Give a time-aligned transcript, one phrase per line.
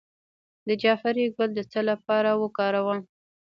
[0.67, 2.99] د جعفری ګل د څه لپاره وکاروم؟